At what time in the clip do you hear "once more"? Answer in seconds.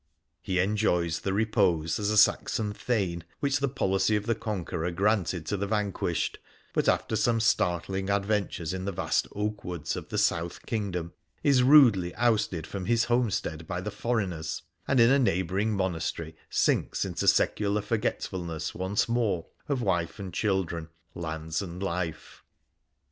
18.73-19.45